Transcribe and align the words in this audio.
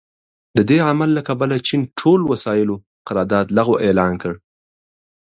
د 0.57 0.59
دې 0.69 0.77
عمل 0.87 1.09
له 1.17 1.21
کبله 1.29 1.55
چین 1.67 1.81
ټول 1.99 2.19
وسايلو 2.31 2.75
قرارداد 3.07 3.47
لغوه 3.57 3.81
اعلان 3.87 4.13
کړ. 4.21 4.33